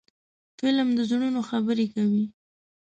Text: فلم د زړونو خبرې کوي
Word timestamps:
فلم 0.59 0.87
د 0.97 0.99
زړونو 1.09 1.39
خبرې 1.49 1.85
کوي 1.93 2.25